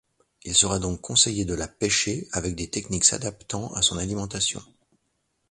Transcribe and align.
Il 0.43 0.55
sera 0.55 0.79
donc 0.79 0.99
conseillé 1.01 1.45
de 1.45 1.53
la 1.53 1.67
pêcher 1.67 2.27
avec 2.31 2.55
des 2.55 2.71
techniques 2.71 3.05
s'adaptant 3.05 3.71
à 3.75 3.83
son 3.83 3.99
alimentation. 3.99 4.63